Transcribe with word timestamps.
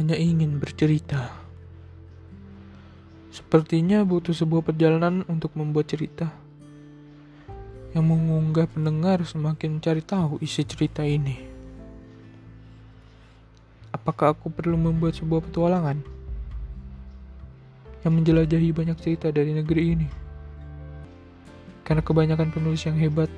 hanya 0.00 0.16
ingin 0.16 0.56
bercerita. 0.56 1.28
Sepertinya 3.28 4.00
butuh 4.00 4.32
sebuah 4.32 4.64
perjalanan 4.64 5.28
untuk 5.28 5.52
membuat 5.52 5.92
cerita 5.92 6.32
yang 7.92 8.08
mengunggah 8.08 8.64
pendengar 8.64 9.20
semakin 9.28 9.76
mencari 9.76 10.00
tahu 10.00 10.40
isi 10.40 10.64
cerita 10.64 11.04
ini. 11.04 11.36
Apakah 13.92 14.32
aku 14.32 14.48
perlu 14.48 14.80
membuat 14.80 15.20
sebuah 15.20 15.44
petualangan 15.44 16.00
yang 18.00 18.12
menjelajahi 18.16 18.72
banyak 18.72 18.96
cerita 19.04 19.28
dari 19.28 19.52
negeri 19.52 19.82
ini? 19.84 20.08
Karena 21.84 22.00
kebanyakan 22.00 22.48
penulis 22.48 22.88
yang 22.88 22.96
hebat, 22.96 23.28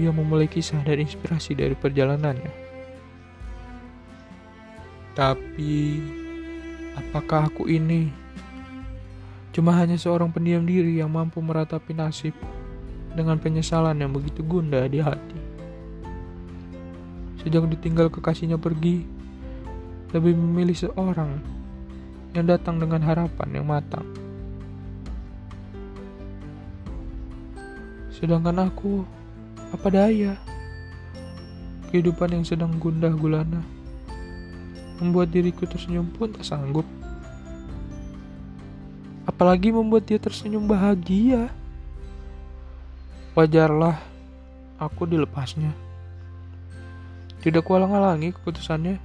ia 0.00 0.08
memulai 0.08 0.48
kisah 0.48 0.80
dan 0.88 1.04
inspirasi 1.04 1.52
dari 1.52 1.76
perjalanannya. 1.76 2.67
Tapi, 5.18 5.98
apakah 6.94 7.50
aku 7.50 7.66
ini 7.66 8.28
Cuma 9.58 9.74
hanya 9.74 9.98
seorang 9.98 10.30
pendiam 10.30 10.62
diri 10.62 11.02
yang 11.02 11.10
mampu 11.10 11.42
meratapi 11.42 11.90
nasib 11.90 12.30
dengan 13.10 13.42
penyesalan 13.42 13.98
yang 13.98 14.14
begitu 14.14 14.46
gundah 14.46 14.86
di 14.86 15.02
hati. 15.02 15.34
Sejak 17.42 17.66
ditinggal 17.66 18.06
kekasihnya 18.06 18.54
pergi, 18.54 19.02
lebih 20.14 20.38
memilih 20.38 20.78
seorang 20.78 21.42
yang 22.38 22.46
datang 22.46 22.78
dengan 22.78 23.02
harapan 23.02 23.48
yang 23.50 23.66
matang. 23.66 24.06
Sedangkan 28.14 28.62
aku, 28.62 29.02
apa 29.74 29.88
daya? 29.90 30.38
Kehidupan 31.90 32.30
yang 32.30 32.44
sedang 32.46 32.78
gundah 32.78 33.10
gulana 33.10 33.77
membuat 34.98 35.30
diriku 35.32 35.64
tersenyum 35.64 36.06
pun 36.10 36.30
tak 36.34 36.44
sanggup 36.44 36.84
apalagi 39.28 39.70
membuat 39.70 40.08
dia 40.08 40.18
tersenyum 40.18 40.66
bahagia. 40.66 41.52
Wajarlah 43.38 44.00
aku 44.82 45.06
dilepasnya. 45.06 45.70
Tidak 47.38 47.62
kualang-alangi 47.62 48.34
keputusannya. 48.34 48.98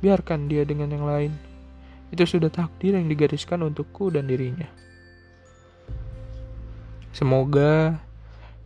Biarkan 0.00 0.48
dia 0.48 0.64
dengan 0.64 0.88
yang 0.88 1.04
lain. 1.04 1.36
Itu 2.08 2.24
sudah 2.24 2.48
takdir 2.48 2.96
yang 2.96 3.12
digariskan 3.12 3.60
untukku 3.60 4.08
dan 4.08 4.24
dirinya. 4.24 4.72
Semoga 7.12 8.00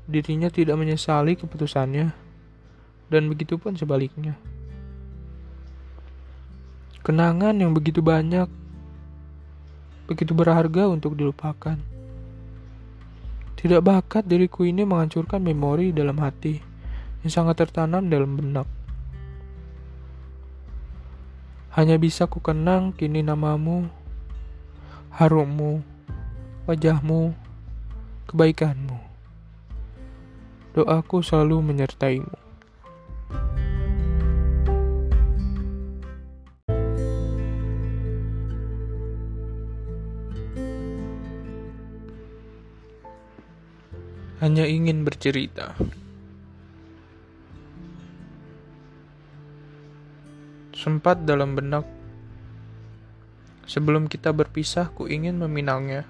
dirinya 0.07 0.47
tidak 0.55 0.79
menyesali 0.79 1.35
keputusannya, 1.35 2.15
dan 3.11 3.23
begitu 3.27 3.59
pun 3.59 3.75
sebaliknya. 3.75 4.39
Kenangan 7.07 7.55
yang 7.55 7.71
begitu 7.71 8.03
banyak 8.03 8.51
begitu 10.11 10.35
berharga 10.35 10.91
untuk 10.91 11.15
dilupakan. 11.15 11.79
Tidak 13.55 13.79
bakat 13.79 14.27
diriku 14.27 14.67
ini 14.67 14.83
menghancurkan 14.83 15.39
memori 15.39 15.95
dalam 15.95 16.19
hati 16.19 16.59
yang 17.23 17.31
sangat 17.31 17.63
tertanam 17.63 18.11
dalam 18.11 18.35
benak. 18.35 18.67
Hanya 21.79 21.95
bisa 21.95 22.27
ku 22.27 22.43
kenang 22.43 22.91
kini 22.91 23.23
namamu, 23.23 23.87
harummu, 25.15 25.87
wajahmu, 26.67 27.39
kebaikanmu. 28.27 28.99
Doaku 30.75 31.23
selalu 31.23 31.63
menyertaimu. 31.63 32.46
Hanya 44.37 44.69
ingin 44.69 45.01
bercerita. 45.01 45.73
Sempat 50.77 51.25
dalam 51.25 51.57
benak, 51.57 51.89
sebelum 53.65 54.13
kita 54.13 54.37
berpisah, 54.37 54.93
ku 54.93 55.09
ingin 55.09 55.41
meminangnya. 55.41 56.05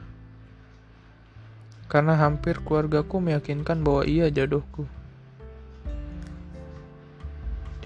Karena 1.87 2.19
hampir 2.19 2.59
keluargaku 2.67 3.23
meyakinkan 3.23 3.87
bahwa 3.87 4.03
ia 4.03 4.27
jodohku. 4.27 4.91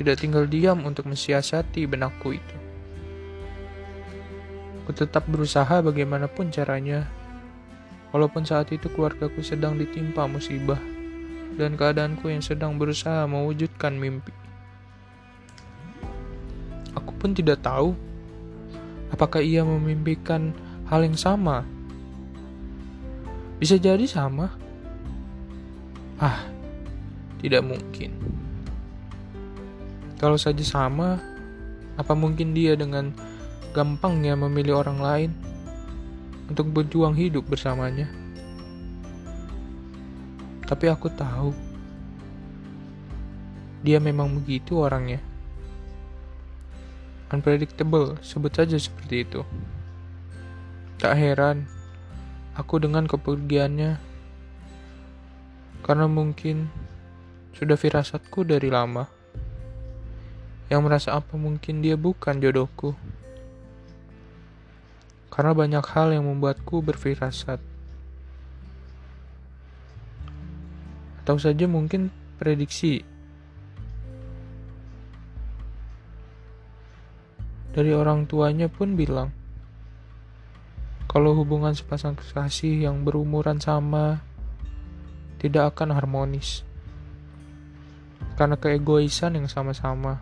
Tidak 0.01 0.17
tinggal 0.17 0.49
diam 0.49 0.89
untuk 0.89 1.05
mensiasati 1.05 1.84
benakku 1.84 2.33
itu. 2.33 2.57
Ku 4.89 4.91
tetap 4.97 5.28
berusaha 5.28 5.84
bagaimanapun 5.84 6.49
caranya 6.49 7.19
Walaupun 8.10 8.43
saat 8.43 8.75
itu 8.75 8.91
keluargaku 8.91 9.43
sedang 9.43 9.78
ditimpa 9.78 10.26
musibah 10.26 10.78
dan 11.54 11.78
keadaanku 11.78 12.26
yang 12.26 12.43
sedang 12.43 12.75
berusaha 12.75 13.26
mewujudkan 13.31 13.94
mimpi. 13.94 14.34
Aku 16.98 17.15
pun 17.15 17.31
tidak 17.31 17.62
tahu 17.62 17.94
apakah 19.15 19.43
ia 19.43 19.62
memimpikan 19.62 20.50
hal 20.91 21.06
yang 21.06 21.19
sama. 21.19 21.62
Bisa 23.62 23.76
jadi 23.76 24.03
sama. 24.09 24.50
Ah, 26.16 26.48
tidak 27.38 27.62
mungkin. 27.62 28.16
Kalau 30.21 30.37
saja 30.37 30.60
sama, 30.65 31.21
apa 31.97 32.12
mungkin 32.12 32.53
dia 32.53 32.77
dengan 32.77 33.12
gampangnya 33.72 34.37
memilih 34.37 34.81
orang 34.81 34.98
lain? 35.00 35.31
Untuk 36.50 36.66
berjuang 36.75 37.15
hidup 37.15 37.47
bersamanya. 37.47 38.11
Tapi 40.66 40.91
aku 40.91 41.06
tahu 41.15 41.55
dia 43.87 44.03
memang 44.03 44.28
begitu 44.34 44.83
orangnya. 44.83 45.22
Unpredictable, 47.31 48.19
sebut 48.21 48.50
saja 48.50 48.75
seperti 48.75 49.22
itu. 49.22 49.47
Tak 50.99 51.15
heran 51.15 51.71
aku 52.59 52.83
dengan 52.83 53.06
kepergiannya 53.06 53.97
karena 55.81 56.06
mungkin 56.10 56.69
sudah 57.56 57.78
firasatku 57.78 58.44
dari 58.44 58.69
lama 58.69 59.09
yang 60.69 60.87
merasa 60.87 61.19
apa 61.19 61.34
mungkin 61.34 61.83
dia 61.83 61.97
bukan 61.99 62.39
jodohku 62.39 62.94
karena 65.30 65.54
banyak 65.54 65.84
hal 65.94 66.10
yang 66.10 66.26
membuatku 66.26 66.82
berfirasat. 66.82 67.62
Atau 71.22 71.38
saja 71.38 71.70
mungkin 71.70 72.10
prediksi. 72.36 73.06
Dari 77.70 77.94
orang 77.94 78.26
tuanya 78.26 78.66
pun 78.66 78.98
bilang 78.98 79.30
kalau 81.06 81.38
hubungan 81.38 81.74
sepasang 81.74 82.18
kekasih 82.18 82.91
yang 82.91 83.06
berumuran 83.06 83.62
sama 83.62 84.22
tidak 85.38 85.74
akan 85.74 85.94
harmonis. 85.94 86.66
Karena 88.34 88.58
keegoisan 88.58 89.38
yang 89.38 89.47
sama-sama. 89.47 90.18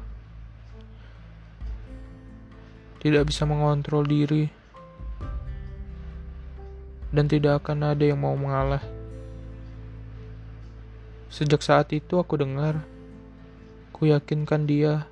Tidak 3.00 3.22
bisa 3.24 3.48
mengontrol 3.48 4.04
diri 4.04 4.57
dan 7.08 7.24
tidak 7.24 7.64
akan 7.64 7.94
ada 7.96 8.04
yang 8.04 8.20
mau 8.20 8.36
mengalah. 8.36 8.84
Sejak 11.28 11.60
saat 11.60 11.92
itu 11.92 12.16
aku 12.16 12.40
dengar, 12.40 12.84
ku 13.92 14.08
yakinkan 14.08 14.64
dia, 14.64 15.04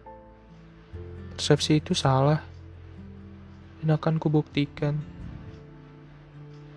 persepsi 1.37 1.81
itu 1.81 1.93
salah, 1.93 2.41
dan 3.81 3.97
akan 3.97 4.17
kubuktikan. 4.17 4.97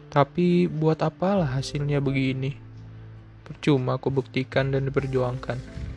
Tapi 0.09 0.67
buat 0.67 0.99
apalah 1.05 1.47
hasilnya 1.47 2.01
begini? 2.01 2.57
Percuma 3.45 3.95
aku 3.95 4.11
buktikan 4.11 4.73
dan 4.73 4.89
diperjuangkan. 4.89 5.88